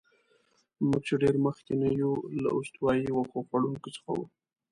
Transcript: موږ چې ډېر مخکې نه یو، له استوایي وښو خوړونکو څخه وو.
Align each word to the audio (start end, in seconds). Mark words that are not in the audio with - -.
موږ 0.87 1.01
چې 1.07 1.13
ډېر 1.23 1.35
مخکې 1.45 1.73
نه 1.81 1.89
یو، 2.01 2.13
له 2.41 2.49
استوایي 2.57 3.09
وښو 3.13 3.39
خوړونکو 3.47 3.89
څخه 3.95 4.09
وو. 4.15 4.25